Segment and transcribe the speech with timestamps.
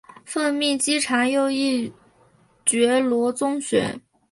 [0.25, 1.93] 奉命稽查右翼
[2.65, 4.01] 觉罗宗学。